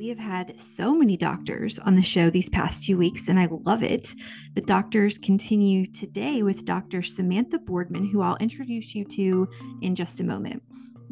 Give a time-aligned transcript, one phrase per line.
[0.00, 3.48] We have had so many doctors on the show these past two weeks, and I
[3.50, 4.14] love it.
[4.54, 7.02] The doctors continue today with Dr.
[7.02, 9.48] Samantha Boardman, who I'll introduce you to
[9.82, 10.62] in just a moment.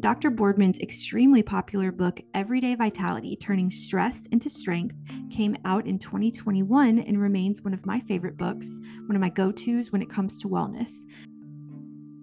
[0.00, 0.30] Dr.
[0.30, 4.95] Boardman's extremely popular book, Everyday Vitality Turning Stress into Strength,
[5.30, 8.68] came out in 2021 and remains one of my favorite books,
[9.06, 11.00] one of my go tos when it comes to wellness.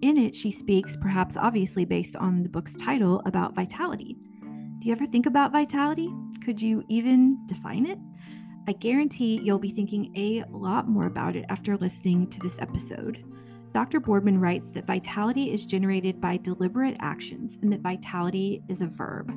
[0.02, 4.16] In it, she speaks, perhaps obviously based on the book's title, about vitality.
[4.78, 6.12] Do you ever think about vitality?
[6.44, 7.98] Could you even define it?
[8.68, 13.24] I guarantee you'll be thinking a lot more about it after listening to this episode.
[13.72, 14.00] Dr.
[14.00, 19.32] Boardman writes that vitality is generated by deliberate actions and that vitality is a verb.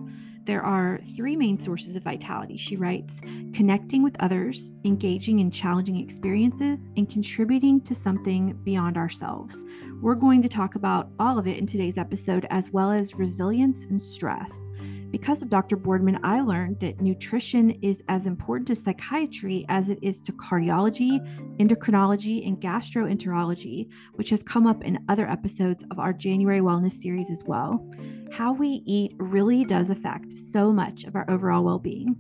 [0.46, 2.58] There are three main sources of vitality.
[2.58, 3.20] She writes
[3.54, 9.64] connecting with others, engaging in challenging experiences, and contributing to something beyond ourselves.
[10.02, 13.84] We're going to talk about all of it in today's episode, as well as resilience
[13.84, 14.70] and stress.
[15.12, 15.76] Because of Dr.
[15.76, 21.20] Boardman, I learned that nutrition is as important to psychiatry as it is to cardiology,
[21.58, 27.30] endocrinology, and gastroenterology, which has come up in other episodes of our January Wellness series
[27.30, 27.86] as well.
[28.32, 32.16] How we eat really does affect so much of our overall well being.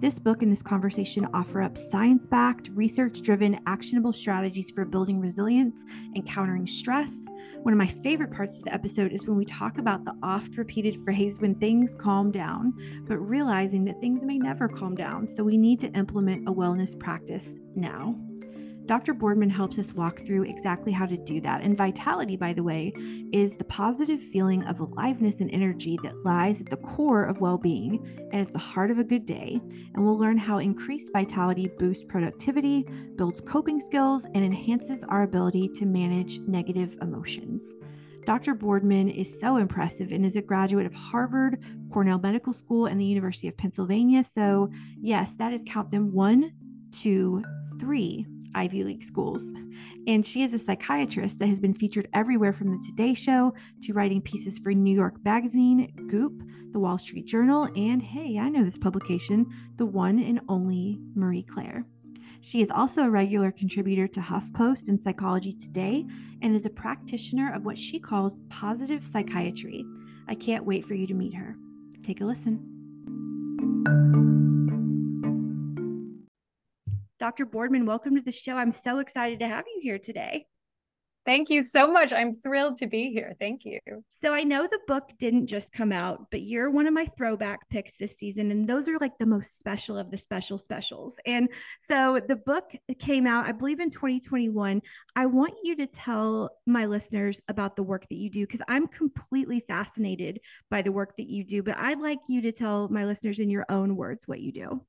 [0.00, 5.18] This book and this conversation offer up science backed, research driven, actionable strategies for building
[5.18, 5.82] resilience
[6.14, 7.26] and countering stress.
[7.62, 10.56] One of my favorite parts of the episode is when we talk about the oft
[10.56, 12.72] repeated phrase when things calm down,
[13.08, 15.26] but realizing that things may never calm down.
[15.26, 18.14] So we need to implement a wellness practice now.
[18.88, 19.12] Dr.
[19.12, 21.60] Boardman helps us walk through exactly how to do that.
[21.60, 22.94] And vitality, by the way,
[23.34, 27.58] is the positive feeling of aliveness and energy that lies at the core of well
[27.58, 29.60] being and at the heart of a good day.
[29.94, 35.68] And we'll learn how increased vitality boosts productivity, builds coping skills, and enhances our ability
[35.74, 37.74] to manage negative emotions.
[38.24, 38.54] Dr.
[38.54, 43.04] Boardman is so impressive and is a graduate of Harvard, Cornell Medical School, and the
[43.04, 44.24] University of Pennsylvania.
[44.24, 46.52] So, yes, that is count them one,
[46.90, 47.44] two,
[47.78, 49.42] three Ivy League schools.
[50.06, 53.92] And she is a psychiatrist that has been featured everywhere from The Today Show to
[53.92, 56.42] writing pieces for New York Magazine, Goop,
[56.72, 61.42] The Wall Street Journal, and hey, I know this publication, the one and only Marie
[61.42, 61.84] Claire.
[62.40, 66.06] She is also a regular contributor to HuffPost and Psychology Today
[66.40, 69.84] and is a practitioner of what she calls positive psychiatry.
[70.28, 71.56] I can't wait for you to meet her.
[72.04, 72.78] Take a listen.
[77.18, 77.46] Dr.
[77.46, 78.52] Boardman, welcome to the show.
[78.52, 80.46] I'm so excited to have you here today.
[81.26, 82.12] Thank you so much.
[82.12, 83.34] I'm thrilled to be here.
[83.40, 83.80] Thank you.
[84.08, 87.68] So, I know the book didn't just come out, but you're one of my throwback
[87.68, 88.52] picks this season.
[88.52, 91.16] And those are like the most special of the special specials.
[91.26, 91.48] And
[91.82, 94.80] so, the book came out, I believe, in 2021.
[95.16, 98.86] I want you to tell my listeners about the work that you do because I'm
[98.86, 100.40] completely fascinated
[100.70, 101.64] by the work that you do.
[101.64, 104.86] But I'd like you to tell my listeners in your own words what you do.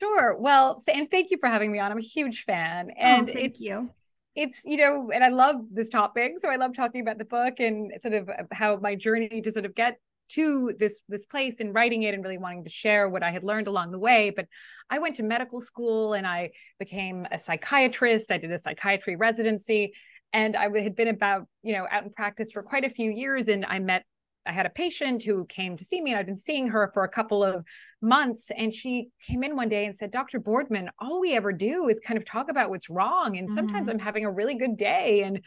[0.00, 0.36] Sure.
[0.38, 1.90] Well, th- and thank you for having me on.
[1.90, 2.90] I'm a huge fan.
[2.90, 3.90] Oh, and oh, thank it's, you.
[4.34, 6.34] It's, you know, and I love this topic.
[6.38, 9.52] So I love talking about the book and sort of uh, how my journey to
[9.52, 9.98] sort of get
[10.30, 13.42] to this this place and writing it and really wanting to share what I had
[13.42, 14.30] learned along the way.
[14.30, 14.46] But
[14.90, 18.30] I went to medical school and I became a psychiatrist.
[18.30, 19.94] I did a psychiatry residency
[20.32, 23.48] and I had been about, you know, out in practice for quite a few years.
[23.48, 24.04] And I met
[24.48, 27.04] I had a patient who came to see me, and I'd been seeing her for
[27.04, 27.64] a couple of
[28.00, 28.50] months.
[28.56, 30.40] And she came in one day and said, Dr.
[30.40, 33.36] Boardman, all we ever do is kind of talk about what's wrong.
[33.36, 33.90] And sometimes mm-hmm.
[33.90, 35.22] I'm having a really good day.
[35.22, 35.42] And,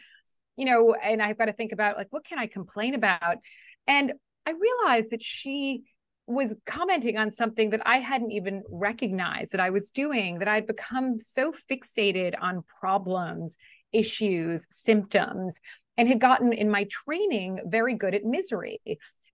[0.56, 3.38] you know, and I've got to think about like, what can I complain about?
[3.88, 4.12] And
[4.46, 5.82] I realized that she
[6.28, 10.68] was commenting on something that I hadn't even recognized that I was doing, that I'd
[10.68, 13.56] become so fixated on problems,
[13.92, 15.58] issues, symptoms
[15.96, 18.80] and had gotten in my training very good at misery.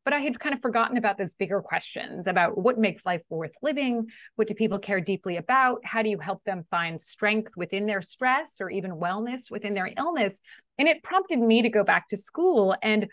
[0.04, 3.54] But I had kind of forgotten about those bigger questions about what makes life worth
[3.62, 4.06] living?
[4.36, 5.84] What do people care deeply about?
[5.84, 9.90] How do you help them find strength within their stress or even wellness within their
[9.98, 10.40] illness?
[10.78, 12.74] And it prompted me to go back to school.
[12.82, 13.08] And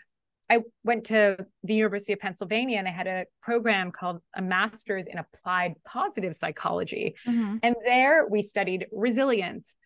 [0.48, 5.06] I went to the University of Pennsylvania and I had a program called a master's
[5.06, 7.14] in applied positive psychology.
[7.26, 7.56] Mm-hmm.
[7.62, 9.76] And there we studied resilience,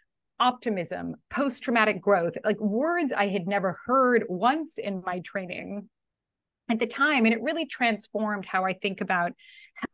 [0.41, 5.89] optimism, post traumatic growth, like words I had never heard once in my training
[6.69, 7.27] at the time.
[7.27, 9.33] And it really transformed how I think about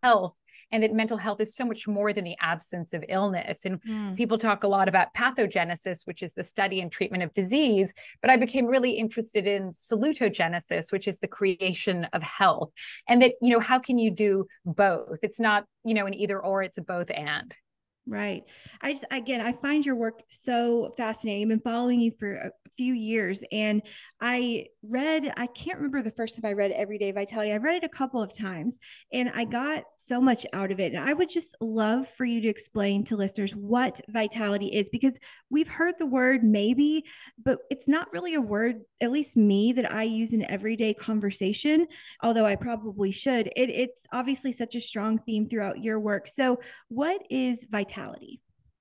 [0.03, 0.35] health
[0.73, 3.65] and that mental health is so much more than the absence of illness.
[3.65, 4.17] And mm.
[4.17, 7.93] people talk a lot about pathogenesis, which is the study and treatment of disease.
[8.21, 12.71] But I became really interested in salutogenesis, which is the creation of health.
[13.09, 15.19] And that, you know, how can you do both?
[15.23, 17.55] It's not, you know, an either or, it's a both and.
[18.09, 18.45] Right.
[18.81, 21.43] I just, again, I find your work so fascinating.
[21.43, 23.83] I've been following you for a few years and
[24.21, 27.51] I read, I can't remember the first time I read Everyday Vitality.
[27.51, 28.79] I read it a couple of times
[29.13, 30.93] and I got so much out of it.
[30.95, 35.19] And I would just love for you to explain to listeners what vitality is because
[35.51, 37.03] we've heard the word maybe,
[37.43, 41.89] but it's not really a word, at least me, that I use in everyday conversation,
[42.23, 43.49] although I probably should.
[43.57, 46.29] It, it's obviously such a strong theme throughout your work.
[46.29, 47.96] So, what is vitality?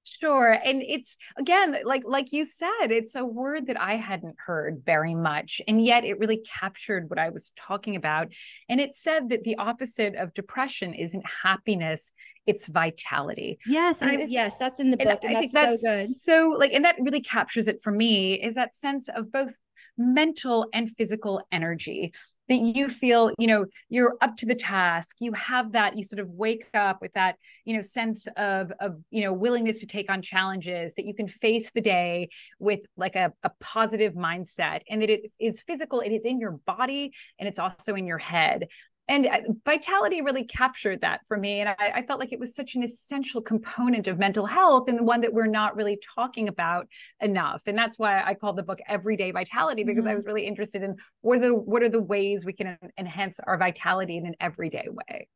[0.04, 0.52] Sure.
[0.52, 5.16] And it's again, like like you said, it's a word that I hadn't heard very
[5.16, 5.62] much.
[5.68, 8.28] And yet it really captured what I was talking about.
[8.70, 12.12] And it said that the opposite of depression isn't happiness,
[12.46, 13.58] it's vitality.
[13.66, 15.20] Yes, I yes, that's in the book.
[15.24, 16.08] I think that's so good.
[16.08, 19.58] So like, and that really captures it for me is that sense of both
[19.98, 22.14] mental and physical energy
[22.48, 26.20] that you feel you know you're up to the task you have that you sort
[26.20, 30.12] of wake up with that you know sense of of you know willingness to take
[30.12, 35.02] on challenges that you can face the day with like a, a positive mindset and
[35.02, 38.68] that it is physical it is in your body and it's also in your head
[39.08, 42.56] and uh, vitality really captured that for me and I, I, felt like it was
[42.56, 46.88] such an essential component of mental health and one that we're not really talking about
[47.22, 50.12] enough and that's why i called the book everyday vitality because mm-hmm.
[50.12, 53.40] i was really interested in what are the what are the ways we can enhance
[53.46, 55.28] our vitality in an everyday way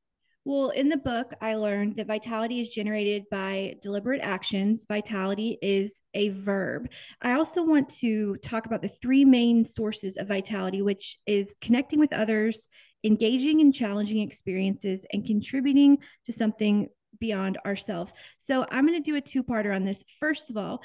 [0.45, 4.85] well, in the book, I learned that vitality is generated by deliberate actions.
[4.87, 6.89] Vitality is a verb.
[7.21, 11.99] I also want to talk about the three main sources of vitality, which is connecting
[11.99, 12.67] with others,
[13.03, 16.87] engaging in challenging experiences, and contributing to something
[17.19, 18.13] beyond ourselves.
[18.37, 20.03] So I'm going to do a two parter on this.
[20.19, 20.81] First of all,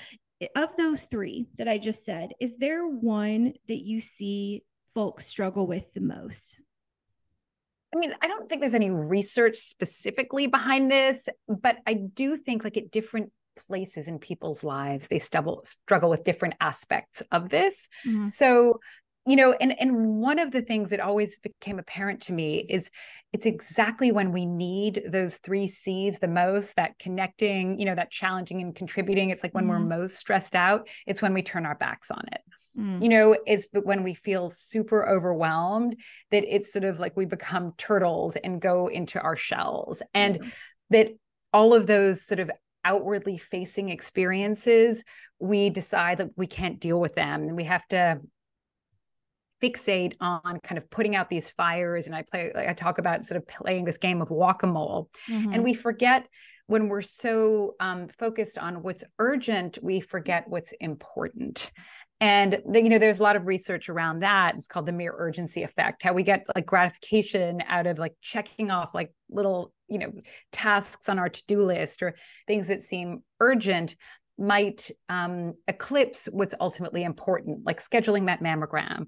[0.56, 4.62] of those three that I just said, is there one that you see
[4.94, 6.58] folks struggle with the most?
[7.94, 12.64] I mean, I don't think there's any research specifically behind this, but I do think
[12.64, 13.30] like at different
[13.68, 17.88] places in people's lives, they struggle struggle with different aspects of this.
[18.04, 18.26] Mm-hmm.
[18.26, 18.80] So
[19.26, 22.90] you know and and one of the things that always became apparent to me is
[23.32, 28.10] it's exactly when we need those three c's the most that connecting you know that
[28.10, 29.70] challenging and contributing it's like when mm.
[29.70, 32.40] we're most stressed out it's when we turn our backs on it
[32.78, 33.02] mm.
[33.02, 35.96] you know it's when we feel super overwhelmed
[36.30, 40.52] that it's sort of like we become turtles and go into our shells and mm.
[40.90, 41.08] that
[41.52, 42.50] all of those sort of
[42.86, 45.02] outwardly facing experiences
[45.38, 48.20] we decide that we can't deal with them and we have to
[49.62, 53.36] fixate on kind of putting out these fires and i play i talk about sort
[53.36, 55.08] of playing this game of whack-a-mole.
[55.28, 55.52] Mm-hmm.
[55.52, 56.26] and we forget
[56.66, 61.70] when we're so um, focused on what's urgent we forget what's important.
[62.20, 64.54] And the, you know there's a lot of research around that.
[64.54, 68.70] It's called the mere urgency effect how we get like gratification out of like checking
[68.70, 70.12] off like little you know
[70.52, 72.14] tasks on our to-do list or
[72.46, 73.96] things that seem urgent
[74.38, 79.06] might um, eclipse what's ultimately important like scheduling that mammogram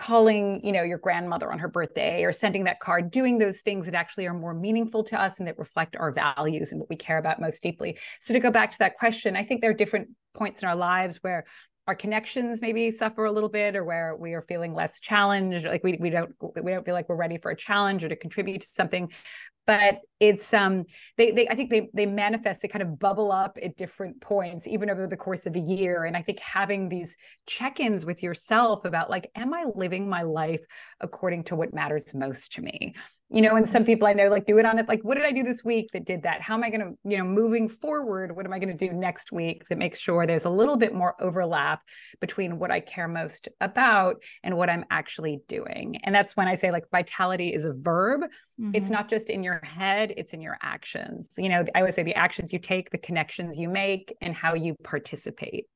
[0.00, 3.84] calling you know your grandmother on her birthday or sending that card doing those things
[3.84, 6.96] that actually are more meaningful to us and that reflect our values and what we
[6.96, 7.98] care about most deeply.
[8.18, 10.76] So to go back to that question i think there are different points in our
[10.76, 11.44] lives where
[11.86, 15.82] our connections maybe suffer a little bit or where we are feeling less challenged like
[15.82, 18.60] we, we don't we don't feel like we're ready for a challenge or to contribute
[18.62, 19.10] to something.
[19.66, 20.84] But it's um
[21.16, 24.68] they they I think they they manifest they kind of bubble up at different points
[24.68, 26.04] even over the course of a year.
[26.04, 30.60] And I think having these check-ins with yourself about like am I living my life
[31.00, 32.94] according to what matters most to me?
[33.30, 35.24] You know and some people I know like do it on it like what did
[35.24, 36.42] I do this week that did that?
[36.42, 38.92] How am I going to you know moving forward what am I going to do
[38.92, 41.80] next week that makes sure there's a little bit more overlap
[42.20, 45.98] between what I care most about and what I'm actually doing?
[46.04, 48.22] And that's when I say like vitality is a verb.
[48.60, 48.74] Mm-hmm.
[48.74, 51.34] it's not just in your head it's in your actions.
[51.36, 54.54] You know, I would say the actions you take, the connections you make, and how
[54.54, 55.66] you participate.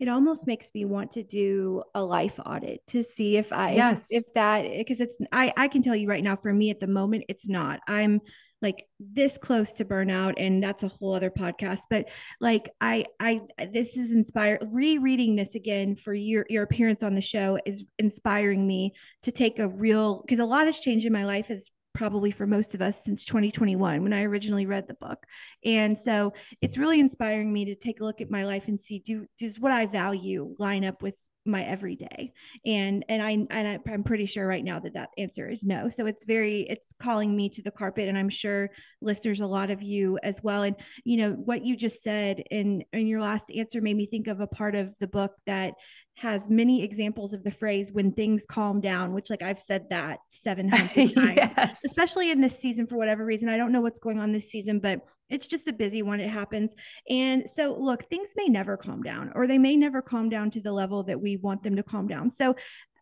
[0.00, 4.08] It almost makes me want to do a life audit to see if I yes.
[4.10, 6.80] if, if that because it's I I can tell you right now for me at
[6.80, 7.80] the moment it's not.
[7.86, 8.20] I'm
[8.64, 12.06] like this close to burnout and that's a whole other podcast but
[12.40, 13.40] like i i
[13.72, 18.66] this is inspired rereading this again for your your appearance on the show is inspiring
[18.66, 22.30] me to take a real because a lot has changed in my life as probably
[22.30, 25.24] for most of us since 2021 when I originally read the book.
[25.64, 28.98] And so it's really inspiring me to take a look at my life and see
[28.98, 31.14] do does what I value line up with
[31.46, 32.32] my everyday
[32.64, 35.88] and and i and I, i'm pretty sure right now that that answer is no
[35.88, 38.70] so it's very it's calling me to the carpet and i'm sure
[39.02, 42.84] listeners a lot of you as well and you know what you just said in
[42.92, 45.74] in your last answer made me think of a part of the book that
[46.16, 50.20] has many examples of the phrase when things calm down, which like I've said that
[50.30, 51.80] 700 times, yes.
[51.84, 53.48] especially in this season for whatever reason.
[53.48, 56.20] I don't know what's going on this season, but it's just a busy one.
[56.20, 56.74] It happens.
[57.08, 60.60] And so, look, things may never calm down, or they may never calm down to
[60.60, 62.30] the level that we want them to calm down.
[62.30, 62.54] So,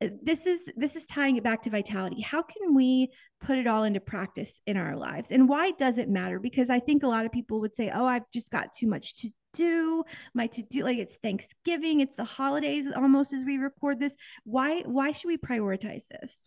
[0.02, 3.09] uh, this is this is tying it back to vitality how can we
[3.41, 6.81] put it all into practice in our lives and why does it matter because i
[6.81, 10.02] think a lot of people would say oh i've just got too much to do
[10.35, 14.81] my to do like it's thanksgiving it's the holidays almost as we record this why
[14.83, 16.38] why should we prioritize this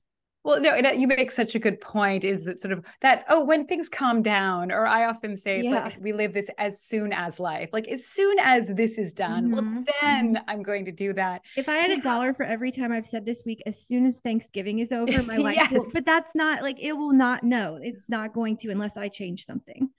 [0.45, 2.23] well, no, you make such a good point.
[2.23, 3.25] Is that sort of that?
[3.29, 5.85] Oh, when things calm down, or I often say, it's yeah.
[5.85, 7.71] like we live this as soon as life.
[7.73, 9.75] Like as soon as this is done, mm-hmm.
[9.75, 10.43] well, then mm-hmm.
[10.47, 11.41] I'm going to do that.
[11.57, 14.19] If I had a dollar for every time I've said this week, as soon as
[14.19, 15.55] Thanksgiving is over, my life.
[15.55, 15.71] yes.
[15.71, 17.43] will, but that's not like it will not.
[17.43, 19.89] No, it's not going to unless I change something.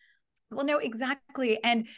[0.53, 1.59] Well, no, exactly.
[1.65, 1.89] And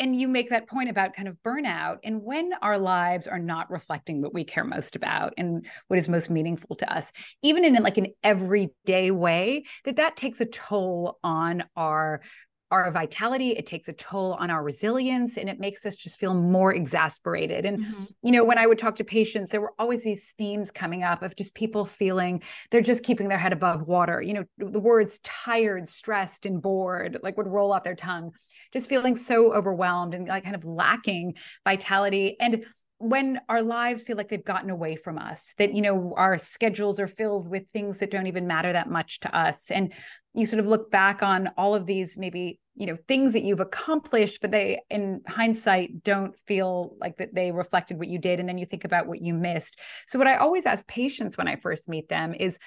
[0.00, 3.70] and you make that point about kind of burnout and when our lives are not
[3.70, 7.80] reflecting what we care most about and what is most meaningful to us even in
[7.82, 12.22] like an everyday way that that takes a toll on our
[12.70, 16.34] our vitality it takes a toll on our resilience and it makes us just feel
[16.34, 18.04] more exasperated and mm-hmm.
[18.22, 21.22] you know when i would talk to patients there were always these themes coming up
[21.22, 25.18] of just people feeling they're just keeping their head above water you know the words
[25.20, 28.30] tired stressed and bored like would roll off their tongue
[28.72, 31.34] just feeling so overwhelmed and like kind of lacking
[31.64, 32.64] vitality and
[33.00, 37.00] when our lives feel like they've gotten away from us that you know our schedules
[37.00, 39.70] are filled with things that don't even matter that much to us.
[39.70, 39.94] And
[40.34, 43.60] you sort of look back on all of these maybe you know things that you've
[43.60, 48.38] accomplished but they in hindsight don't feel like that they reflected what you did.
[48.38, 49.78] And then you think about what you missed.
[50.06, 52.58] So what i always ask patients when i first meet them is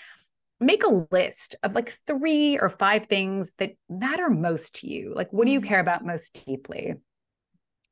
[0.60, 5.14] make a list of like three or five things that matter most to you.
[5.16, 5.70] Like what do you mm-hmm.
[5.70, 6.96] care about most deeply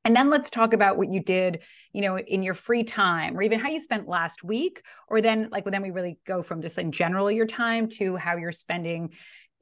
[0.03, 1.61] and then let's talk about what you did,
[1.93, 4.81] you know, in your free time or even how you spent last week.
[5.07, 8.15] Or then like well, then we really go from just in general your time to
[8.15, 9.11] how you're spending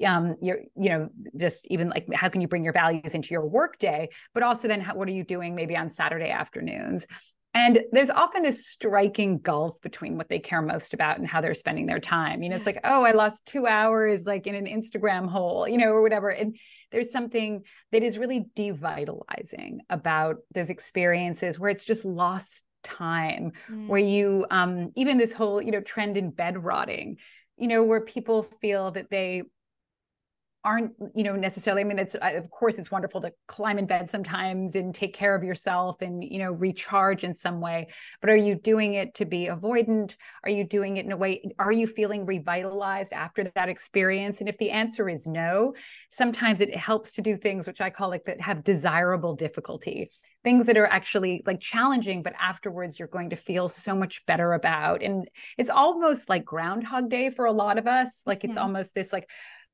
[0.05, 3.46] um your you know just even like how can you bring your values into your
[3.46, 7.05] work day but also then how, what are you doing maybe on saturday afternoons
[7.53, 11.55] and there's often this striking gulf between what they care most about and how they're
[11.55, 12.43] spending their time.
[12.43, 15.77] You know, it's like, oh, I lost two hours like in an Instagram hole, you
[15.77, 16.29] know, or whatever.
[16.29, 16.55] And
[16.91, 23.87] there's something that is really devitalizing about those experiences where it's just lost time, mm.
[23.87, 27.17] where you um even this whole, you know, trend in bed rotting,
[27.57, 29.41] you know, where people feel that they
[30.63, 34.09] aren't you know necessarily i mean it's of course it's wonderful to climb in bed
[34.09, 37.87] sometimes and take care of yourself and you know recharge in some way.
[38.21, 40.15] But are you doing it to be avoidant?
[40.43, 44.39] Are you doing it in a way are you feeling revitalized after that experience?
[44.39, 45.73] And if the answer is no
[46.11, 50.09] sometimes it helps to do things which i call like that have desirable difficulty
[50.43, 54.53] things that are actually like challenging but afterwards you're going to feel so much better
[54.53, 55.03] about.
[55.03, 58.23] And it's almost like groundhog day for a lot of us.
[58.25, 58.63] Like it's mm-hmm.
[58.63, 59.29] almost this like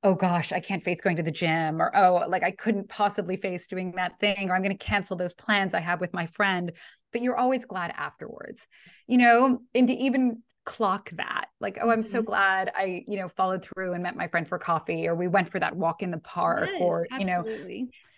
[0.05, 3.37] oh gosh, I can't face going to the gym, or oh, like I couldn't possibly
[3.37, 6.27] face doing that thing, or I'm going to cancel those plans I have with my
[6.27, 6.71] friend.
[7.11, 8.67] But you're always glad afterwards,
[9.07, 12.25] you know, and to even clock that like oh i'm so mm-hmm.
[12.25, 15.47] glad i you know followed through and met my friend for coffee or we went
[15.47, 17.43] for that walk in the park yes, or you know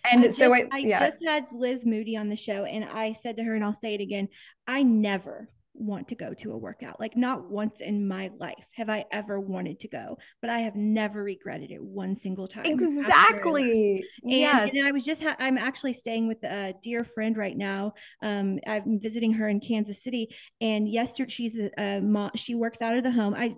[0.09, 3.11] and I so just, I, I just had liz moody on the show and i
[3.11, 4.29] said to her and i'll say it again
[4.65, 6.99] i never want to go to a workout.
[6.99, 10.75] Like not once in my life have I ever wanted to go, but I have
[10.75, 12.65] never regretted it one single time.
[12.65, 14.03] Exactly.
[14.23, 14.71] And, yes.
[14.73, 17.93] and I was just ha- I'm actually staying with a dear friend right now.
[18.21, 22.31] Um, I'm visiting her in Kansas City, and yesterday she's a, a mom.
[22.35, 23.33] She works out of the home.
[23.35, 23.55] I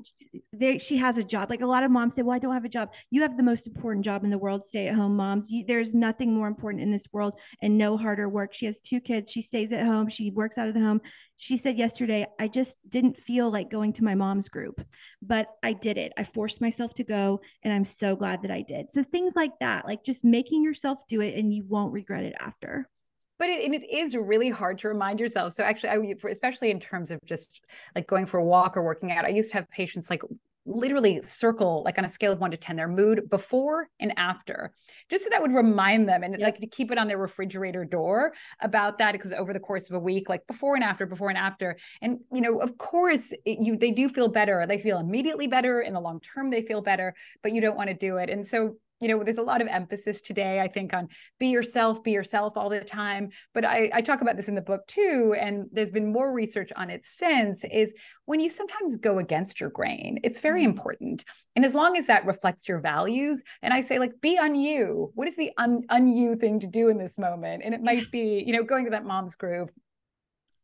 [0.54, 1.50] they, she has a job.
[1.50, 3.44] Like a lot of moms say, "Well, I don't have a job." You have the
[3.44, 4.64] most important job in the world.
[4.64, 5.50] Stay at home moms.
[5.50, 8.54] You, there's nothing more important in this world, and no harder work.
[8.54, 9.32] She has two kids.
[9.32, 10.10] She stays at home.
[10.10, 11.02] She works out of the home
[11.42, 14.82] she said yesterday, I just didn't feel like going to my mom's group,
[15.22, 16.12] but I did it.
[16.18, 18.92] I forced myself to go, and I'm so glad that I did.
[18.92, 22.36] So things like that, like just making yourself do it and you won't regret it
[22.42, 22.90] after
[23.38, 27.10] but it, it is really hard to remind yourself so actually I, especially in terms
[27.10, 27.62] of just
[27.96, 30.24] like going for a walk or working out i used to have patients like
[30.70, 34.72] literally circle like on a scale of one to 10 their mood before and after
[35.10, 36.42] just so that would remind them and yep.
[36.42, 39.96] like to keep it on their refrigerator door about that because over the course of
[39.96, 41.78] a week like before and after before and after.
[42.02, 44.66] And you know of course it, you they do feel better.
[44.68, 45.82] They feel immediately better.
[45.82, 48.30] In the long term they feel better but you don't want to do it.
[48.30, 51.08] And so you know there's a lot of emphasis today i think on
[51.40, 53.30] be yourself be yourself all the time.
[53.54, 56.72] But I, I talk about this in the book too and there's been more research
[56.76, 57.94] on it since is
[58.26, 60.72] when you sometimes go against your grain it's very mm-hmm.
[60.72, 61.26] important.
[61.56, 65.12] And as long as that reflects your values and i say like be on you.
[65.16, 67.64] What is the un, un you thing to do in this moment?
[67.66, 69.72] And it might be you know going to that mom's group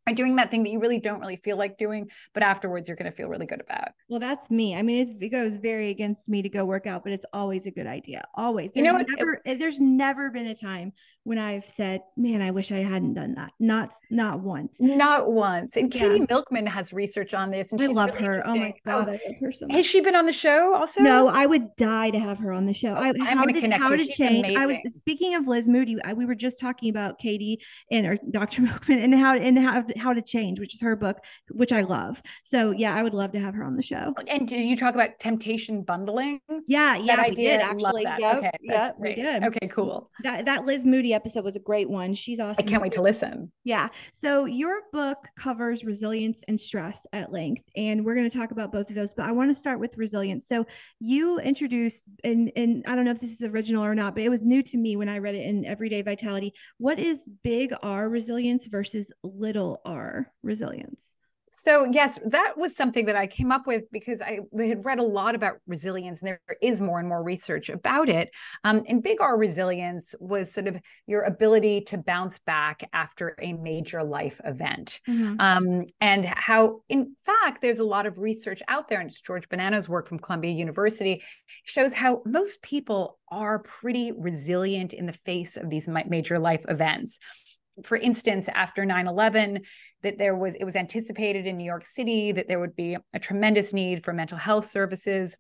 [0.08, 2.98] are doing that thing that you really don't really feel like doing, but afterwards you're
[2.98, 3.90] going to feel really good about.
[4.08, 4.76] Well, that's me.
[4.76, 7.72] I mean, it, goes very against me to go work out, but it's always a
[7.72, 8.24] good idea.
[8.36, 8.74] Always.
[8.74, 10.94] There's you know, never, it, there's never been a time
[11.26, 14.78] when I've said, "Man, I wish I hadn't done that." Not, not once.
[14.80, 15.76] Not once.
[15.76, 16.26] And Katy yeah.
[16.30, 18.48] Milkman has research on this, and I she's love really her.
[18.48, 19.76] Oh my god, oh, I love her so much.
[19.76, 21.02] Has she been on the show also?
[21.02, 22.94] No, I would die to have her on the show.
[22.94, 24.56] I, I'm how did, how did change?
[24.56, 25.98] I was speaking of Liz Moody.
[26.06, 27.60] I, we were just talking about Katy
[27.92, 28.62] and or Dr.
[28.62, 31.18] Milkman and how and how how to change, which is her book,
[31.50, 32.22] which I love.
[32.44, 34.14] So yeah, I would love to have her on the show.
[34.16, 36.40] Oh, and did you talk about temptation bundling?
[36.68, 38.04] Yeah, yeah, that we did actually.
[38.04, 39.44] Yep, okay, yep, we did.
[39.44, 40.12] Okay, cool.
[40.24, 42.14] That that Liz Moody episode was a great one.
[42.14, 42.66] She's awesome.
[42.66, 43.52] I can't wait to listen.
[43.64, 43.90] Yeah.
[44.14, 48.72] So your book covers resilience and stress at length, and we're going to talk about
[48.72, 49.14] both of those.
[49.14, 50.48] But I want to start with resilience.
[50.48, 50.66] So
[51.00, 54.30] you introduced, and and I don't know if this is original or not, but it
[54.30, 56.54] was new to me when I read it in Everyday Vitality.
[56.78, 61.16] What is big R resilience versus little R resilience?
[61.50, 65.04] So yes, that was something that I came up with because I had read a
[65.04, 68.30] lot about resilience, and there is more and more research about it.
[68.64, 73.54] Um, and big R resilience was sort of your ability to bounce back after a
[73.54, 75.36] major life event, mm-hmm.
[75.40, 79.48] um, and how, in fact, there's a lot of research out there, and it's George
[79.48, 81.24] Bonanno's work from Columbia University
[81.64, 87.20] shows how most people are pretty resilient in the face of these major life events
[87.84, 89.62] for instance, after 9 11,
[90.04, 93.20] that there was, it was anticipated in New York City that there would be a
[93.20, 95.36] tremendous need for mental health services.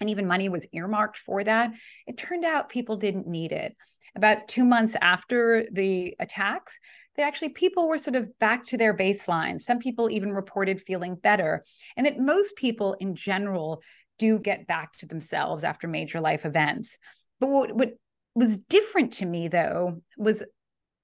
[0.00, 1.72] And even money was earmarked for that.
[2.06, 3.76] It turned out people didn't need it.
[4.16, 6.78] About two months after the attacks,
[7.16, 9.60] that actually people were sort of back to their baseline.
[9.60, 11.64] Some people even reported feeling better.
[11.96, 13.82] And that most people in general
[14.18, 16.98] do get back to themselves after major life events.
[17.40, 17.94] But what, what
[18.34, 20.42] was different to me, though, was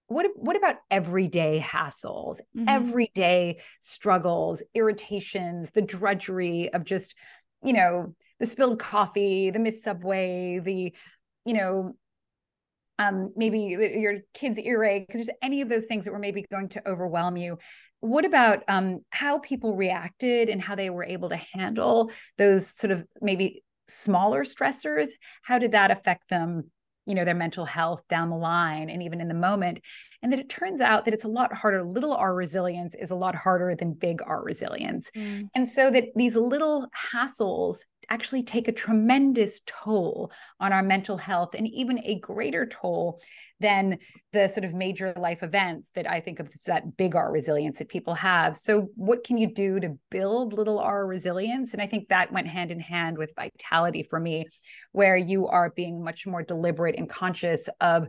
[0.09, 2.65] what what about everyday hassles mm-hmm.
[2.69, 7.15] everyday struggles irritations the drudgery of just
[7.63, 10.93] you know the spilled coffee the missed subway the
[11.45, 11.95] you know
[12.99, 16.69] um maybe your kid's earache because there's any of those things that were maybe going
[16.69, 17.59] to overwhelm you
[18.01, 22.91] what about um how people reacted and how they were able to handle those sort
[22.91, 25.11] of maybe smaller stressors
[25.43, 26.71] how did that affect them
[27.07, 29.81] you know their mental health down the line and even in the moment
[30.23, 33.15] and that it turns out that it's a lot harder little r resilience is a
[33.15, 35.49] lot harder than big r resilience mm.
[35.55, 41.55] and so that these little hassles actually take a tremendous toll on our mental health
[41.55, 43.21] and even a greater toll
[43.61, 43.99] than
[44.33, 47.79] the sort of major life events that I think of as that big R resilience
[47.79, 48.57] that people have.
[48.57, 51.73] So, what can you do to build little R resilience?
[51.73, 54.47] And I think that went hand in hand with vitality for me,
[54.93, 58.09] where you are being much more deliberate and conscious of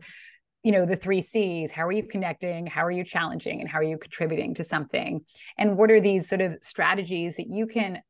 [0.64, 3.78] you know the three c's how are you connecting how are you challenging and how
[3.78, 5.22] are you contributing to something
[5.58, 8.02] and what are these sort of strategies that you can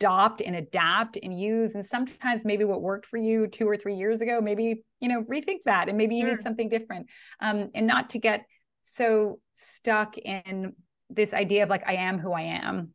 [0.00, 3.94] adopt and adapt and use and sometimes maybe what worked for you two or three
[3.94, 6.36] years ago maybe you know rethink that and maybe you sure.
[6.36, 7.06] need something different.
[7.40, 8.44] Um, and not to get
[8.82, 10.72] so stuck in
[11.10, 12.90] this idea of like i am who i am.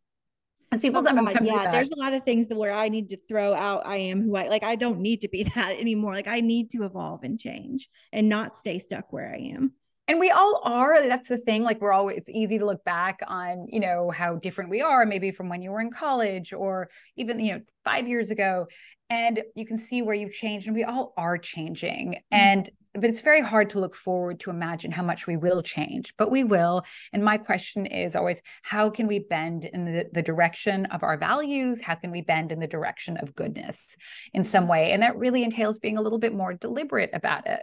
[0.72, 3.54] As people oh God, yeah there's a lot of things where i need to throw
[3.54, 6.14] out i am who i like i don't need to be that anymore.
[6.14, 9.74] Like i need to evolve and change and not stay stuck where i am
[10.08, 13.20] and we all are that's the thing like we're always it's easy to look back
[13.28, 16.90] on you know how different we are maybe from when you were in college or
[17.16, 18.68] even you know 5 years ago
[19.10, 22.36] and you can see where you've changed and we all are changing mm-hmm.
[22.36, 26.14] and but it's very hard to look forward to imagine how much we will change
[26.18, 30.22] but we will and my question is always how can we bend in the, the
[30.22, 31.82] direction of our values?
[31.82, 33.96] How can we bend in the direction of goodness
[34.34, 34.92] in some way?
[34.92, 37.62] And that really entails being a little bit more deliberate about it.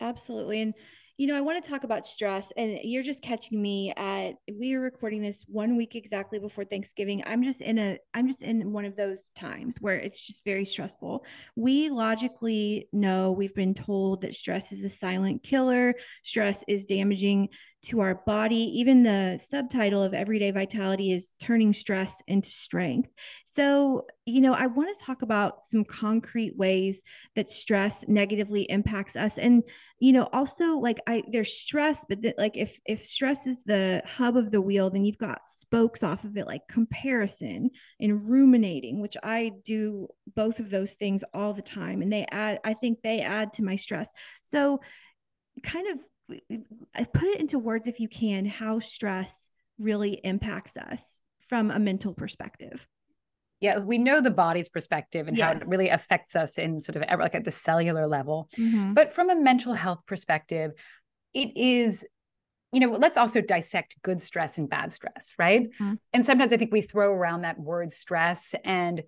[0.00, 0.74] Absolutely and
[1.18, 4.34] you know, I want to talk about stress, and you're just catching me at.
[4.52, 7.22] We are recording this one week exactly before Thanksgiving.
[7.26, 7.98] I'm just in a.
[8.14, 11.24] I'm just in one of those times where it's just very stressful.
[11.54, 15.94] We logically know we've been told that stress is a silent killer.
[16.24, 17.48] Stress is damaging
[17.84, 18.56] to our body.
[18.78, 23.10] Even the subtitle of Everyday Vitality is Turning Stress into Strength.
[23.46, 27.02] So, you know, I want to talk about some concrete ways
[27.34, 29.36] that stress negatively impacts us.
[29.36, 29.64] And,
[29.98, 34.02] you know, also like I there's stress, but that like if if stress is the
[34.06, 39.00] hub of the wheel, then you've got spokes off of it like comparison and ruminating,
[39.00, 42.00] which I do both of those things all the time.
[42.00, 44.10] And they add, I think they add to my stress.
[44.42, 44.80] So
[45.62, 45.98] kind of
[47.04, 52.14] put it into words if you can how stress really impacts us from a mental
[52.14, 52.86] perspective
[53.60, 55.44] yeah we know the body's perspective and yes.
[55.44, 58.94] how it really affects us in sort of like at the cellular level mm-hmm.
[58.94, 60.72] but from a mental health perspective
[61.34, 62.04] it is
[62.72, 65.70] you know, let's also dissect good stress and bad stress, right?
[65.74, 65.94] Mm-hmm.
[66.14, 69.02] And sometimes I think we throw around that word stress and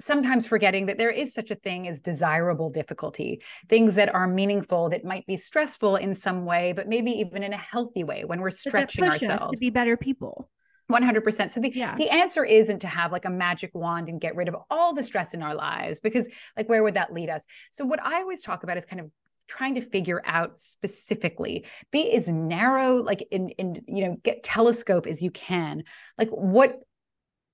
[0.00, 4.90] sometimes forgetting that there is such a thing as desirable difficulty, things that are meaningful
[4.90, 8.40] that might be stressful in some way, but maybe even in a healthy way when
[8.40, 10.48] we're stretching ourselves to be better people.
[10.90, 11.50] 100%.
[11.50, 11.96] So the, yeah.
[11.96, 15.02] the answer isn't to have like a magic wand and get rid of all the
[15.02, 17.44] stress in our lives because like where would that lead us?
[17.70, 19.10] So what I always talk about is kind of
[19.46, 25.06] trying to figure out specifically be as narrow like in in you know get telescope
[25.06, 25.84] as you can
[26.16, 26.78] like what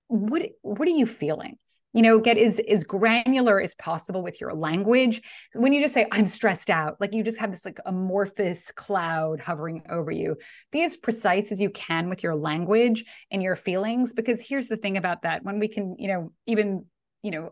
[0.07, 1.59] what what are you feeling
[1.93, 5.23] you know get as as granular as possible with your language
[5.55, 9.41] when you just say i'm stressed out like you just have this like amorphous cloud
[9.41, 10.37] hovering over you
[10.71, 14.77] be as precise as you can with your language and your feelings because here's the
[14.77, 16.85] thing about that when we can you know even
[17.23, 17.51] you know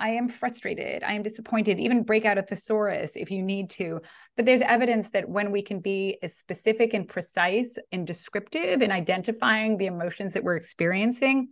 [0.00, 1.02] I am frustrated.
[1.02, 1.78] I am disappointed.
[1.78, 4.00] Even break out a thesaurus if you need to.
[4.34, 8.90] But there's evidence that when we can be as specific and precise and descriptive in
[8.90, 11.48] identifying the emotions that we're experiencing,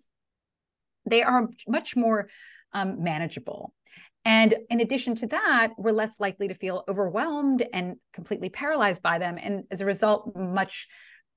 [1.09, 2.29] they are much more
[2.73, 3.73] um, manageable.
[4.25, 9.19] And in addition to that, we're less likely to feel overwhelmed and completely paralyzed by
[9.19, 9.39] them.
[9.41, 10.87] And as a result, much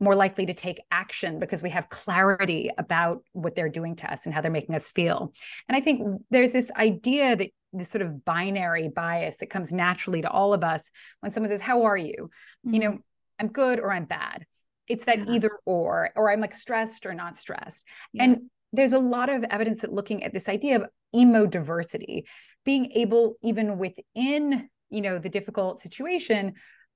[0.02, 4.26] more likely to take action because we have clarity about what they're doing to us
[4.26, 5.32] and how they're making us feel.
[5.70, 10.24] And I think there's this idea that this sort of binary bias that comes naturally
[10.24, 12.30] to all of us when someone says, How are you?
[12.66, 12.74] Mm-hmm.
[12.74, 13.00] You know,
[13.40, 14.46] I'm good or I'm bad.
[14.88, 15.34] It's that yeah.
[15.34, 17.88] either or, or I'm like stressed or not stressed.
[18.12, 18.24] Yeah.
[18.24, 22.24] And there's a lot of evidence that looking at this idea of emodiversity,
[22.64, 26.54] being able, even within, you know, the difficult situation,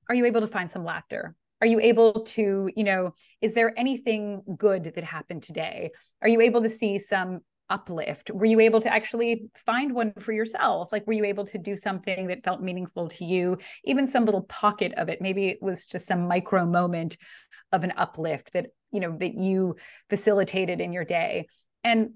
[0.10, 1.36] are you able to find some laughter?
[1.62, 3.12] are you able to you know
[3.42, 5.92] is there anything good that happened today?
[6.22, 8.30] Are you able to see some uplift?
[8.32, 10.92] Were you able to actually find one for yourself?
[10.92, 13.58] Like were you able to do something that felt meaningful to you?
[13.84, 15.22] Even some little pocket of it.
[15.22, 17.18] Maybe it was just some micro moment
[17.72, 19.76] of an uplift that you know that you
[20.10, 21.48] facilitated in your day
[21.86, 22.10] and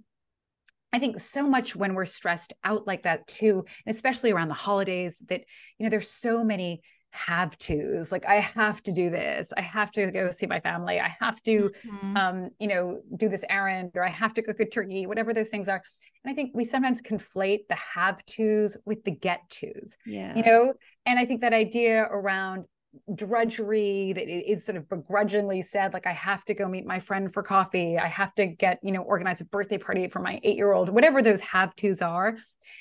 [0.92, 4.56] I think so much when we're stressed out like that too, and especially around the
[4.56, 5.42] holidays, that
[5.78, 9.52] you know there's so many have to's like i have to do this.
[9.58, 11.00] I have to go see my family.
[11.00, 12.18] I have to mm-hmm.
[12.18, 15.48] um you know do this errand or i have to cook a turkey whatever those
[15.48, 15.82] things are.
[16.24, 20.36] And i think we sometimes conflate the have to's with the get to's yeah.
[20.36, 20.74] you know?
[21.08, 22.66] And i think that idea around
[23.14, 27.32] drudgery that is sort of begrudgingly said like i have to go meet my friend
[27.32, 28.00] for coffee.
[28.00, 30.90] I have to get you know organize a birthday party for my eight year old
[30.90, 32.36] whatever those have to's are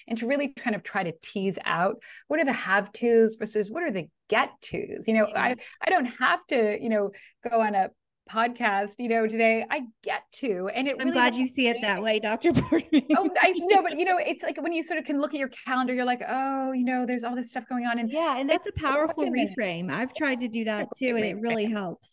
[0.06, 1.96] and to really kind of try to tease out
[2.28, 5.90] what are the have to's versus what are the get to's you know i i
[5.90, 7.10] don't have to you know
[7.48, 7.90] go on a
[8.28, 9.64] podcast, you know, today.
[9.70, 10.96] I get to, and it.
[11.00, 12.52] I'm glad you see it that way, Dr.
[12.52, 13.02] Boardman.
[13.16, 15.40] oh, I know, but you know, it's like when you sort of can look at
[15.40, 18.36] your calendar, you're like, oh, you know, there's all this stuff going on, and yeah,
[18.38, 19.90] and that's a powerful reframe.
[19.90, 22.12] I've tried to do that too, and it really helps.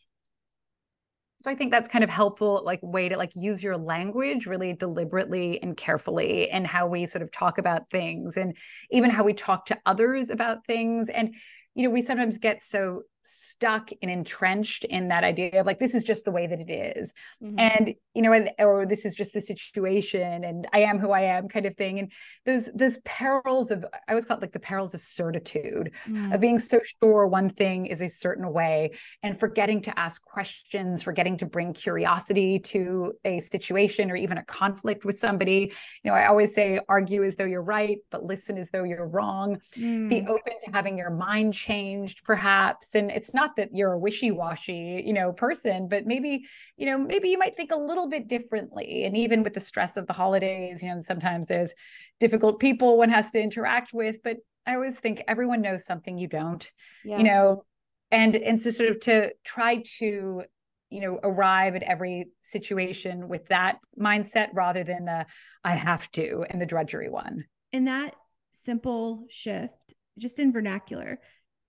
[1.41, 4.73] So I think that's kind of helpful, like way to like use your language really
[4.73, 8.55] deliberately and carefully, and how we sort of talk about things, and
[8.89, 11.35] even how we talk to others about things, and
[11.75, 15.95] you know, we sometimes get so stuck and entrenched in that idea of like this
[15.95, 17.13] is just the way that it is.
[17.41, 17.59] Mm-hmm.
[17.59, 21.21] and you know and, or this is just the situation and i am who i
[21.21, 22.11] am kind of thing and
[22.45, 26.33] those those perils of i always call it like the perils of certitude mm.
[26.33, 31.03] of being so sure one thing is a certain way and forgetting to ask questions
[31.03, 36.13] forgetting to bring curiosity to a situation or even a conflict with somebody you know
[36.13, 40.09] i always say argue as though you're right but listen as though you're wrong mm.
[40.09, 45.03] be open to having your mind changed perhaps and it's not that you're a wishy-washy
[45.05, 46.45] you know person but maybe
[46.77, 49.05] you know maybe you might think a little bit differently.
[49.05, 51.73] And even with the stress of the holidays you know sometimes there's
[52.19, 56.27] difficult people one has to interact with but i always think everyone knows something you
[56.27, 56.71] don't
[57.03, 57.17] yeah.
[57.17, 57.63] you know?
[58.11, 60.43] And and so sort of to try to
[60.89, 65.25] you know arrive at every situation with that mindset rather than the
[65.63, 67.45] i have to and the drudgery one.
[67.73, 68.15] And that
[68.51, 71.19] simple shift just in vernacular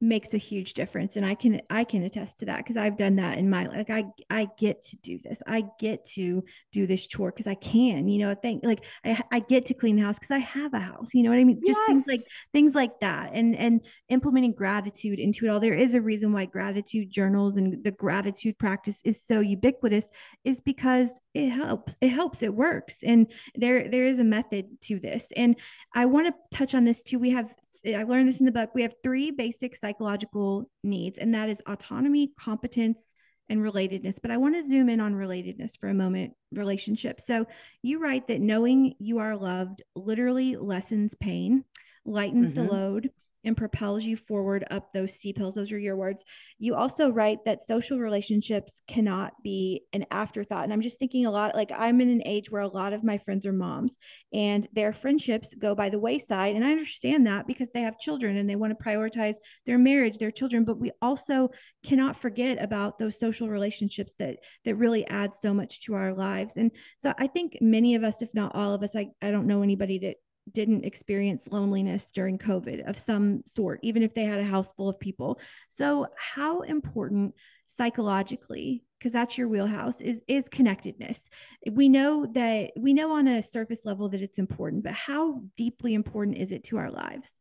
[0.01, 3.17] makes a huge difference and i can i can attest to that because i've done
[3.17, 5.43] that in my like i i get to do this.
[5.47, 9.39] I get to do this chore because i can you know think like I, I
[9.41, 11.61] get to clean the house because i have a house you know what i mean?
[11.67, 11.87] Just yes.
[11.87, 12.21] things like
[12.53, 15.61] things like that and and implementing gratitude into it all.
[15.61, 20.11] There is a reason why gratitude journals and the gratitude practice is so ubiquitous
[20.45, 24.99] is because it helps it helps it works and there there is a method to
[24.99, 25.57] this and
[25.95, 27.19] i want to touch on this too.
[27.19, 27.55] We have
[27.95, 28.71] I learned this in the book.
[28.75, 33.13] We have three basic psychological needs, and that is autonomy, competence,
[33.49, 34.19] and relatedness.
[34.21, 37.21] But I want to zoom in on relatedness for a moment relationship.
[37.21, 37.47] So
[37.83, 41.65] you write that knowing you are loved literally lessens pain,
[42.05, 42.67] lightens mm-hmm.
[42.67, 43.11] the load,
[43.47, 45.55] and propels you forward up those steep hills.
[45.55, 46.25] Those are your words.
[46.59, 50.65] You also write that social relationships cannot be an afterthought.
[50.65, 53.05] And I'm just thinking a lot like I'm in an age where a lot of
[53.05, 53.97] my friends are moms
[54.33, 56.57] and their friendships go by the wayside.
[56.57, 60.19] And I understand that because they have children and they want to prioritize their marriage,
[60.19, 60.65] their children.
[60.65, 61.51] But we also
[61.85, 66.57] cannot forget about those social relationships that that really add so much to our lives.
[66.57, 69.47] And so I think many of us, if not all of us, I, I don't
[69.47, 70.17] know anybody that
[70.51, 74.89] didn't experience loneliness during COVID of some sort, even if they had a house full
[74.89, 75.41] of people.
[75.69, 77.35] So, how important
[77.67, 81.29] psychologically, because that's your wheelhouse, is is connectedness.
[81.71, 85.95] We know that we know on a surface level that it's important, but how deeply
[85.95, 87.33] important is it to our lives?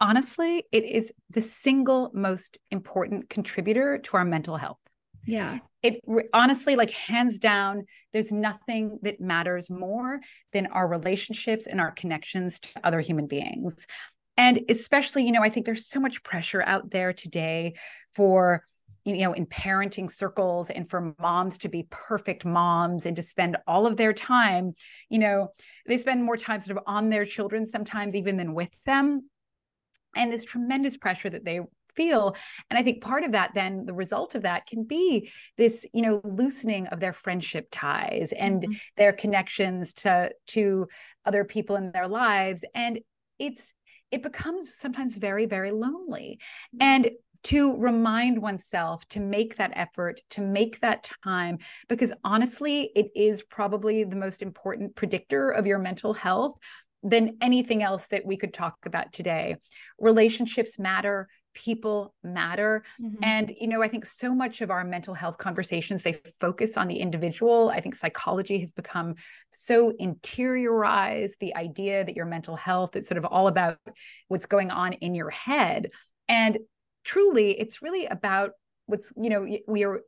[0.00, 4.78] Honestly, it is the single most important contributor to our mental health.
[5.26, 5.58] Yeah.
[5.82, 6.00] It
[6.32, 10.20] honestly, like hands down, there's nothing that matters more
[10.52, 13.86] than our relationships and our connections to other human beings.
[14.36, 17.74] And especially, you know, I think there's so much pressure out there today
[18.14, 18.64] for,
[19.04, 23.56] you know, in parenting circles and for moms to be perfect moms and to spend
[23.66, 24.72] all of their time,
[25.08, 25.48] you know,
[25.86, 29.30] they spend more time sort of on their children sometimes even than with them
[30.16, 31.60] and this tremendous pressure that they
[31.96, 32.36] feel
[32.70, 36.02] and i think part of that then the result of that can be this you
[36.02, 38.72] know loosening of their friendship ties and mm-hmm.
[38.96, 40.86] their connections to to
[41.24, 43.00] other people in their lives and
[43.38, 43.72] it's
[44.10, 46.38] it becomes sometimes very very lonely
[46.74, 46.82] mm-hmm.
[46.82, 47.10] and
[47.46, 53.44] to remind oneself to make that effort, to make that time, because honestly, it is
[53.44, 56.58] probably the most important predictor of your mental health
[57.04, 59.56] than anything else that we could talk about today.
[60.00, 62.84] Relationships matter, people matter.
[63.02, 63.24] Mm-hmm.
[63.24, 66.86] and you know i think so much of our mental health conversations they focus on
[66.88, 67.70] the individual.
[67.70, 69.14] I think psychology has become
[69.52, 73.78] so interiorized the idea that your mental health is sort of all about
[74.28, 75.90] what's going on in your head.
[76.28, 76.58] And
[77.04, 78.50] truly it's really about
[78.86, 80.02] what's you know we are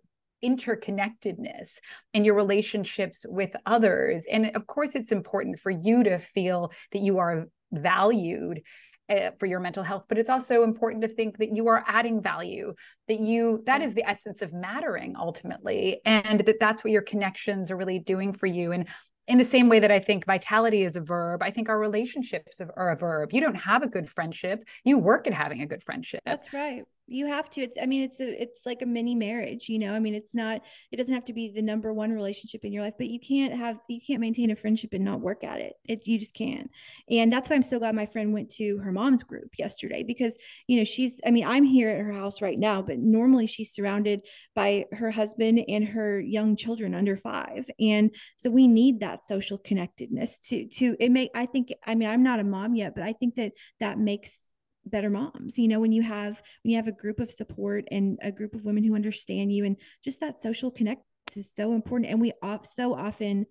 [0.44, 1.78] interconnectedness
[2.14, 4.24] and your relationships with others.
[4.30, 8.62] And of course it's important for you to feel that you are valued
[9.08, 12.20] uh, for your mental health but it's also important to think that you are adding
[12.20, 12.72] value
[13.08, 17.70] that you that is the essence of mattering ultimately and that that's what your connections
[17.70, 18.86] are really doing for you and
[19.26, 22.62] in the same way that I think vitality is a verb, I think our relationships
[22.62, 23.34] are a verb.
[23.34, 26.22] You don't have a good friendship, you work at having a good friendship.
[26.24, 29.68] That's right you have to it's i mean it's a it's like a mini marriage
[29.68, 29.92] you know?
[29.92, 32.82] I mean it's not it doesn't have to be the number one relationship in your
[32.82, 35.74] life but you can't have you can't maintain a friendship and not work at it.
[35.84, 36.70] It you just can't.
[37.10, 40.36] And that's why i'm so glad my friend went to her mom's group yesterday because
[40.66, 43.72] you know she's i mean i'm here at her house right now but normally she's
[43.72, 44.22] surrounded
[44.54, 47.70] by her husband and her young children under five.
[47.80, 52.08] And so we need that social connectedness to to it make i think i mean
[52.08, 54.50] i'm not a mom yet but i think that that makes
[54.90, 58.18] better moms you know when you have when you have a group of support and
[58.22, 61.02] a group of women who understand you and just that social connect
[61.36, 63.46] is so important and we off so often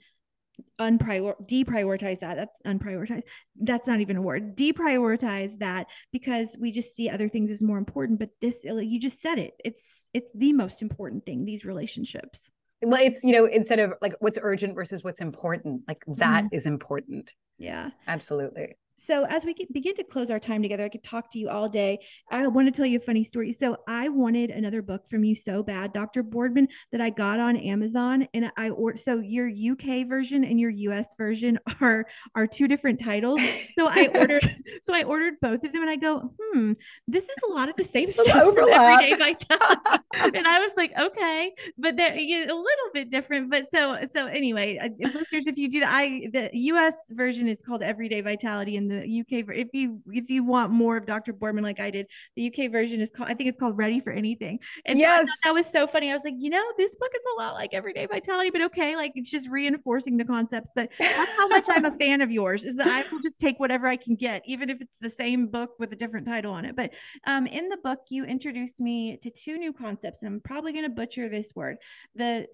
[0.79, 3.23] unprior deprioritize that that's unprioritized
[3.61, 7.77] that's not even a word deprioritize that because we just see other things as more
[7.77, 12.49] important but this you just said it it's it's the most important thing these relationships.
[12.81, 16.55] Well it's you know instead of like what's urgent versus what's important like that mm-hmm.
[16.55, 17.31] is important.
[17.57, 17.89] Yeah.
[18.07, 21.49] Absolutely so as we begin to close our time together, I could talk to you
[21.49, 21.99] all day.
[22.31, 23.53] I want to tell you a funny story.
[23.53, 26.23] So I wanted another book from you so bad, Dr.
[26.23, 28.99] Boardman, that I got on Amazon, and I ordered.
[28.99, 33.39] So your UK version and your US version are are two different titles.
[33.77, 34.43] So I ordered.
[34.83, 36.73] so I ordered both of them, and I go, hmm,
[37.07, 39.01] this is a lot of the same stuff overlap.
[39.03, 40.35] everyday vitality.
[40.35, 43.51] and I was like, okay, but they're a little bit different.
[43.51, 47.61] But so so anyway, uh, listeners, if you do that, I the US version is
[47.61, 51.33] called Everyday Vitality, and the UK if you if you want more of Dr.
[51.33, 54.11] Boardman like I did, the UK version is called I think it's called Ready for
[54.11, 54.59] Anything.
[54.85, 56.11] And yes, so that was so funny.
[56.11, 58.95] I was like, you know, this book is a lot like Everyday Vitality, but okay,
[58.95, 60.71] like it's just reinforcing the concepts.
[60.75, 63.59] But that's how much I'm a fan of yours is that I will just take
[63.59, 66.65] whatever I can get, even if it's the same book with a different title on
[66.65, 66.75] it.
[66.75, 66.91] But
[67.25, 70.23] um, in the book, you introduced me to two new concepts.
[70.23, 71.77] And I'm probably going to butcher this word,
[72.15, 72.47] the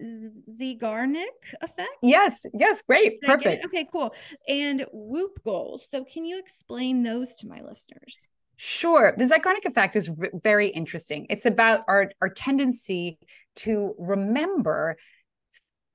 [0.60, 1.24] Zeigarnik
[1.60, 1.90] effect.
[2.02, 3.64] Yes, yes, great, perfect.
[3.66, 4.12] Okay, cool.
[4.48, 5.88] And WOOP goals.
[5.88, 8.18] So can you explain those to my listeners?
[8.56, 9.14] Sure.
[9.16, 11.26] The Zeigarnik effect is r- very interesting.
[11.28, 13.18] It's about our, our tendency
[13.56, 14.96] to remember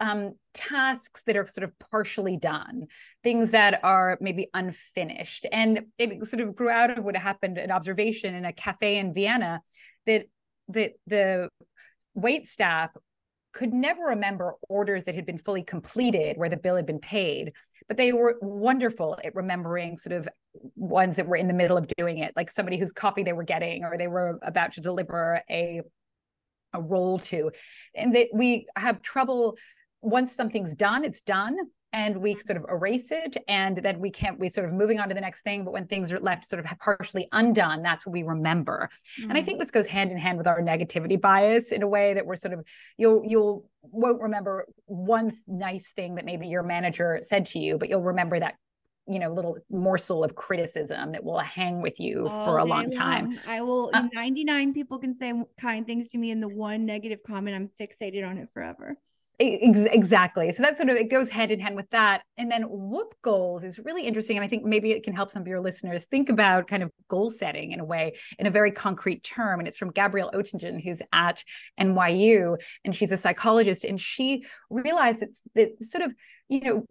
[0.02, 2.88] um, tasks that are sort of partially done,
[3.24, 5.46] things that are maybe unfinished.
[5.52, 9.14] And it sort of grew out of what happened, an observation in a cafe in
[9.14, 9.62] Vienna
[10.06, 10.26] that,
[10.70, 11.50] that the
[12.14, 12.92] wait staff
[13.52, 17.54] could never remember orders that had been fully completed where the bill had been paid
[17.90, 20.30] but they were wonderful at remembering sort of
[20.76, 23.44] ones that were in the middle of doing it, like somebody whose coffee they were
[23.44, 25.82] getting or they were about to deliver a
[26.74, 27.52] a roll to.
[27.96, 29.58] And that we have trouble
[30.02, 31.58] once something's done, it's done
[31.94, 35.10] and we sort of erase it and then we can't we sort of moving on
[35.10, 38.14] to the next thing but when things are left sort of partially undone that's what
[38.14, 39.24] we remember mm.
[39.24, 39.46] and i mm.
[39.46, 42.36] think this goes hand in hand with our negativity bias in a way that we're
[42.36, 42.64] sort of
[42.98, 47.90] you'll you'll won't remember one nice thing that maybe your manager said to you but
[47.90, 48.56] you'll remember that
[49.08, 52.92] you know little morsel of criticism that will hang with you All for a long
[52.92, 56.86] time i will uh, 99 people can say kind things to me and the one
[56.86, 58.96] negative comment i'm fixated on it forever
[59.40, 60.52] exactly.
[60.52, 62.24] So that sort of it goes hand in hand with that.
[62.38, 65.42] And then WOOP goals is really interesting and i think maybe it can help some
[65.42, 68.72] of your listeners think about kind of goal setting in a way in a very
[68.72, 69.60] concrete term.
[69.60, 71.44] And it's from Gabriele Oettingen who's at
[71.80, 73.86] nyu and she's a psychologist.
[73.86, 76.14] And she realized that, that sort of
[76.50, 76.86] you know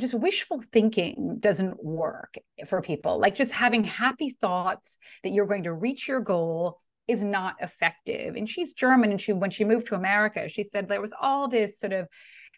[0.00, 2.34] just wishful thinking doesn't work
[2.66, 3.18] for people.
[3.18, 8.36] Like just having happy thoughts that you're going to reach your goal is not effective.
[8.36, 11.48] And she's German, and she when she moved to America, she said there was all
[11.48, 12.08] this sort of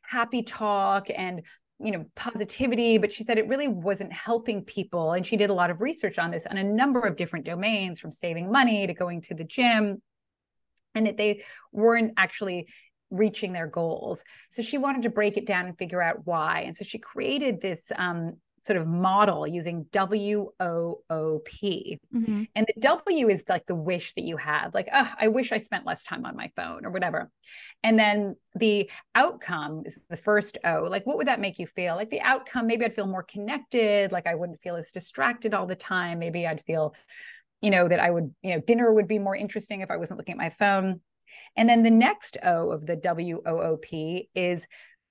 [0.02, 1.42] happy talk and
[1.78, 5.12] you know positivity but she said it really wasn't helping people.
[5.12, 8.00] And she did a lot of research on this on a number of different domains
[8.00, 10.00] from saving money to going to the gym
[10.94, 12.68] and that they weren't actually
[13.11, 14.24] reaching their goals.
[14.50, 16.62] So she wanted to break it down and figure out why.
[16.62, 22.00] And so she created this um, sort of model using W O O P.
[22.14, 22.44] Mm-hmm.
[22.55, 25.59] And the W is like the wish that you have, like, oh, I wish I
[25.59, 27.31] spent less time on my phone or whatever.
[27.85, 30.83] And then the outcome is the first O.
[30.90, 31.94] Like, what would that make you feel?
[31.94, 34.11] Like, the outcome, maybe I'd feel more connected.
[34.11, 36.18] Like, I wouldn't feel as distracted all the time.
[36.18, 36.94] Maybe I'd feel,
[37.61, 40.18] you know, that I would, you know, dinner would be more interesting if I wasn't
[40.18, 41.00] looking at my phone.
[41.57, 44.66] And then the next O of the W O O P is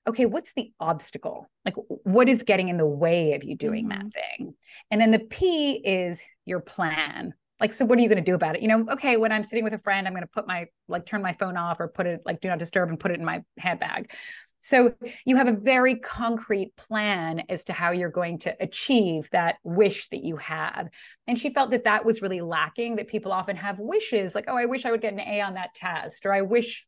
[0.08, 1.50] okay, what's the obstacle?
[1.66, 4.08] Like, what is getting in the way of you doing mm-hmm.
[4.08, 4.54] that thing?
[4.92, 7.34] And then the P is your plan.
[7.60, 8.62] Like, so what are you going to do about it?
[8.62, 11.06] You know, okay, when I'm sitting with a friend, I'm going to put my, like,
[11.06, 13.26] turn my phone off or put it, like, do not disturb and put it in
[13.26, 14.12] my handbag.
[14.60, 14.94] So
[15.26, 20.10] you have a very concrete plan as to how you're going to achieve that wish
[20.10, 20.90] that you have.
[21.28, 24.58] And she felt that that was really lacking, that people often have wishes like, oh,
[24.58, 26.86] I wish I would get an A on that test, or I wish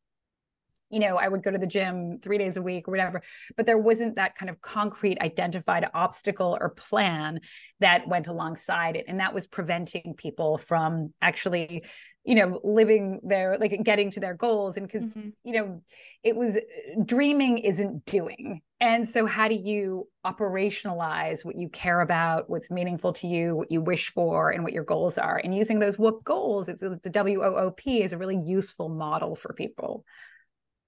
[0.89, 3.21] you know, I would go to the gym three days a week or whatever,
[3.55, 7.41] but there wasn't that kind of concrete identified obstacle or plan
[7.79, 9.05] that went alongside it.
[9.07, 11.83] And that was preventing people from actually,
[12.23, 14.77] you know, living their, like getting to their goals.
[14.77, 15.29] And because, mm-hmm.
[15.43, 15.81] you know,
[16.23, 16.57] it was
[17.05, 18.61] dreaming isn't doing.
[18.79, 23.71] And so, how do you operationalize what you care about, what's meaningful to you, what
[23.71, 25.41] you wish for, and what your goals are?
[25.43, 28.87] And using those WOOP goals, it's the W O O P is a really useful
[28.87, 30.05] model for people.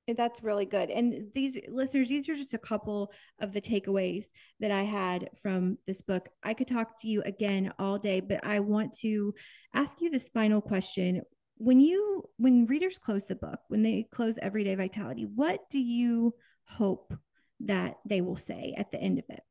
[0.10, 0.90] Eh, that's really good.
[0.90, 4.26] And these listeners, these are just a couple of the takeaways
[4.60, 6.30] that I had from this book.
[6.44, 9.34] I could talk to you again all day, but I want to
[9.74, 11.22] ask you this final question.
[11.58, 16.34] When you when readers close the book, when they close Everyday Vitality, what do you
[16.66, 17.14] hope
[17.62, 19.42] that they will say at the end of it?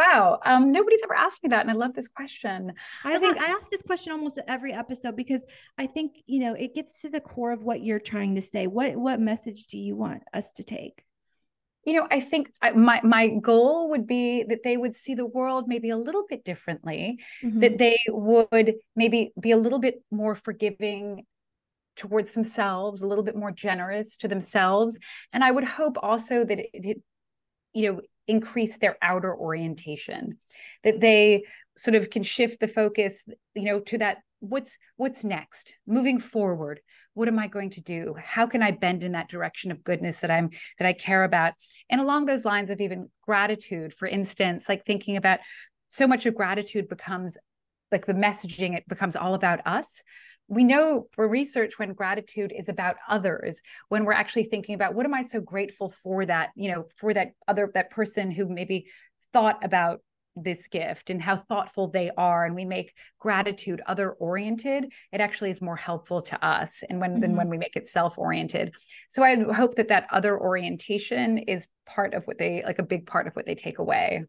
[0.00, 0.40] Wow.
[0.46, 1.60] Um, nobody's ever asked me that.
[1.60, 2.72] And I love this question.
[3.04, 5.44] I, I think I ask this question almost every episode because
[5.76, 8.66] I think, you know, it gets to the core of what you're trying to say.
[8.66, 11.04] What what message do you want us to take?
[11.84, 15.26] You know, I think I, my my goal would be that they would see the
[15.26, 17.60] world maybe a little bit differently, mm-hmm.
[17.60, 21.26] that they would maybe be a little bit more forgiving
[21.96, 24.98] towards themselves, a little bit more generous to themselves.
[25.34, 27.02] And I would hope also that it, it
[27.72, 30.36] you know, increase their outer orientation
[30.84, 31.44] that they
[31.76, 35.74] sort of can shift the focus you know to that what's what's next?
[35.86, 36.80] Moving forward
[37.14, 38.14] what am i going to do?
[38.18, 41.54] How can i bend in that direction of goodness that i'm that i care about?
[41.90, 45.40] And along those lines of even gratitude for instance like thinking about
[45.88, 47.36] so much of gratitude becomes
[47.92, 50.02] like the messaging it becomes all about us
[50.50, 55.06] we know for research when gratitude is about others when we're actually thinking about what
[55.06, 58.86] am i so grateful for that you know for that other that person who maybe
[59.32, 60.00] thought about
[60.36, 65.50] this gift and how thoughtful they are and we make gratitude other oriented it actually
[65.50, 67.20] is more helpful to us and when mm-hmm.
[67.20, 68.74] than when we make it self oriented
[69.08, 73.06] so i hope that that other orientation is part of what they like a big
[73.06, 74.24] part of what they take away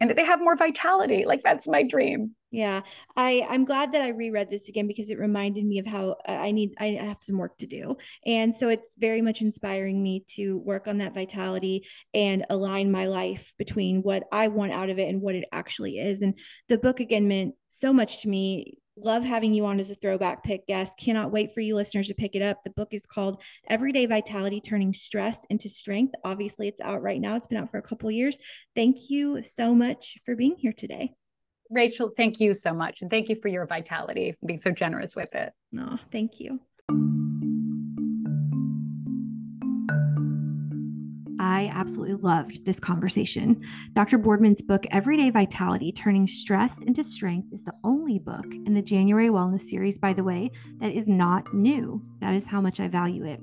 [0.00, 2.80] and that they have more vitality like that's my dream yeah,
[3.16, 6.32] I I'm glad that I reread this again because it reminded me of how uh,
[6.32, 7.96] I need I have some work to do.
[8.26, 13.06] And so it's very much inspiring me to work on that vitality and align my
[13.06, 16.22] life between what I want out of it and what it actually is.
[16.22, 16.36] And
[16.68, 18.78] the book again meant so much to me.
[18.96, 20.98] Love having you on as a throwback pick guest.
[20.98, 22.62] Cannot wait for you listeners to pick it up.
[22.64, 26.14] The book is called Everyday Vitality Turning Stress into Strength.
[26.24, 27.36] Obviously, it's out right now.
[27.36, 28.36] It's been out for a couple years.
[28.74, 31.14] Thank you so much for being here today.
[31.70, 33.00] Rachel, thank you so much.
[33.00, 35.52] And thank you for your vitality, being so generous with it.
[35.70, 36.60] No, thank you.
[41.50, 43.60] I absolutely loved this conversation.
[43.94, 44.18] Dr.
[44.18, 49.30] Boardman's book, Everyday Vitality Turning Stress into Strength, is the only book in the January
[49.30, 52.00] Wellness series, by the way, that is not new.
[52.20, 53.40] That is how much I value it.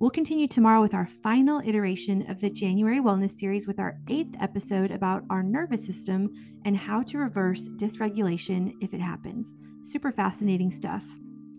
[0.00, 4.34] We'll continue tomorrow with our final iteration of the January Wellness series with our eighth
[4.40, 6.28] episode about our nervous system
[6.64, 9.56] and how to reverse dysregulation if it happens.
[9.84, 11.04] Super fascinating stuff.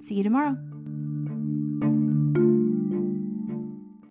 [0.05, 0.57] See you tomorrow.